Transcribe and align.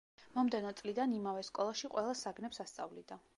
მომდევნო 0.37 0.71
წლიდან 0.79 1.13
იმავე 1.17 1.45
სკოლაში 1.49 1.93
ყველა 1.97 2.17
საგნებს 2.23 2.65
ასწავლიდა. 2.67 3.21